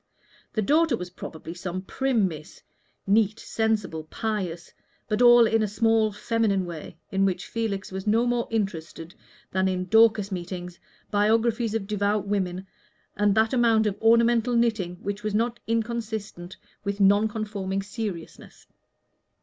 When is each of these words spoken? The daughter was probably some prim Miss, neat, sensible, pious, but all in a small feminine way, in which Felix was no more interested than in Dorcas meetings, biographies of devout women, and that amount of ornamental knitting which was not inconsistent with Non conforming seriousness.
The 0.53 0.63
daughter 0.63 0.97
was 0.97 1.11
probably 1.11 1.53
some 1.53 1.83
prim 1.83 2.27
Miss, 2.27 2.63
neat, 3.05 3.39
sensible, 3.39 4.05
pious, 4.05 4.73
but 5.07 5.21
all 5.21 5.45
in 5.45 5.61
a 5.61 5.67
small 5.67 6.11
feminine 6.11 6.65
way, 6.65 6.97
in 7.11 7.23
which 7.23 7.45
Felix 7.45 7.91
was 7.91 8.07
no 8.07 8.25
more 8.25 8.47
interested 8.49 9.13
than 9.51 9.67
in 9.67 9.85
Dorcas 9.85 10.31
meetings, 10.31 10.79
biographies 11.11 11.75
of 11.75 11.85
devout 11.85 12.25
women, 12.25 12.65
and 13.15 13.35
that 13.35 13.53
amount 13.53 13.85
of 13.85 13.95
ornamental 14.01 14.55
knitting 14.55 14.95
which 15.03 15.21
was 15.21 15.35
not 15.35 15.59
inconsistent 15.67 16.57
with 16.83 16.99
Non 16.99 17.27
conforming 17.27 17.83
seriousness. 17.83 18.65